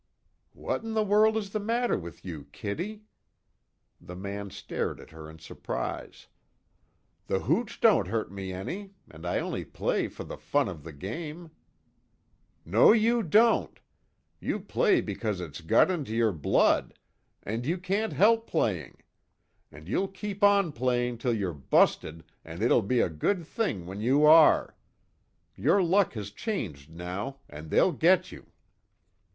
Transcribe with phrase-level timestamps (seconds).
[0.53, 3.03] "What in the world is the matter with you, Kitty?"
[4.01, 6.25] The man stared at her in surprise,
[7.27, 10.91] "The hooch don't hurt me any and I only play for the fun of the
[10.91, 11.51] game"
[12.75, 13.79] "No you don't!
[14.39, 16.95] You play because its got into your blood,
[17.43, 19.03] and you can't help playing.
[19.71, 24.01] And you'll keep on playing till you're busted and it'll be a good thing when
[24.01, 24.75] you are!
[25.55, 28.47] Your luck has changed now, and they'll get you."